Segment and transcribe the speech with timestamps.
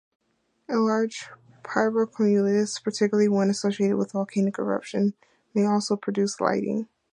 [0.67, 1.29] A large
[1.61, 5.13] pyrocumulus, particularly one associated with a volcanic eruption,
[5.53, 6.87] may also produce lightning.